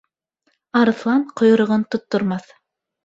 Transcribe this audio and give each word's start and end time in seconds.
Арыҫлан 0.79 1.27
ҡойроғон 1.41 1.85
тоттормаҫ. 1.97 2.51